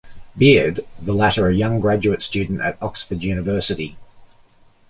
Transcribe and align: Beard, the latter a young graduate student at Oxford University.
Beard, 0.35 0.83
the 0.99 1.13
latter 1.13 1.47
a 1.47 1.53
young 1.53 1.79
graduate 1.79 2.23
student 2.23 2.59
at 2.59 2.75
Oxford 2.81 3.21
University. 3.21 3.97